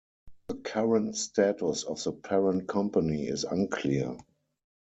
The 0.47 0.55
current 0.55 1.15
status 1.15 1.83
of 1.83 2.03
the 2.03 2.11
parent 2.11 2.67
company 2.67 3.27
is 3.27 3.43
unclear. 3.43 4.17